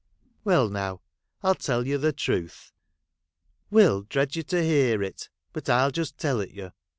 [0.43, 1.01] Well now!
[1.43, 2.71] I '11 tell you the truth.
[3.69, 6.71] Will dreads you to hear it, but I'll just tell it you.